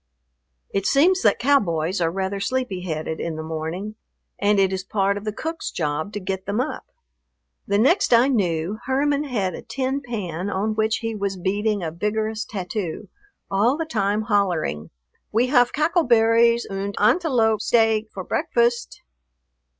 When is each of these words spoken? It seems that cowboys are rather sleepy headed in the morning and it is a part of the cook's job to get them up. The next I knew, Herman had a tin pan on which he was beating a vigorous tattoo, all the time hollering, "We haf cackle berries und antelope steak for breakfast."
It 0.73 0.87
seems 0.87 1.21
that 1.21 1.37
cowboys 1.37 2.01
are 2.01 2.09
rather 2.09 2.39
sleepy 2.39 2.81
headed 2.81 3.19
in 3.19 3.35
the 3.35 3.43
morning 3.43 3.93
and 4.39 4.59
it 4.59 4.73
is 4.73 4.81
a 4.81 4.87
part 4.87 5.15
of 5.15 5.25
the 5.25 5.31
cook's 5.31 5.69
job 5.69 6.11
to 6.13 6.19
get 6.19 6.47
them 6.47 6.59
up. 6.59 6.85
The 7.67 7.77
next 7.77 8.11
I 8.11 8.27
knew, 8.27 8.79
Herman 8.87 9.25
had 9.25 9.53
a 9.53 9.61
tin 9.61 10.01
pan 10.01 10.49
on 10.49 10.73
which 10.73 10.97
he 11.05 11.13
was 11.13 11.37
beating 11.37 11.83
a 11.83 11.91
vigorous 11.91 12.43
tattoo, 12.45 13.09
all 13.51 13.77
the 13.77 13.85
time 13.85 14.23
hollering, 14.23 14.89
"We 15.31 15.49
haf 15.49 15.71
cackle 15.71 16.05
berries 16.07 16.65
und 16.67 16.95
antelope 16.99 17.61
steak 17.61 18.09
for 18.11 18.23
breakfast." 18.23 19.03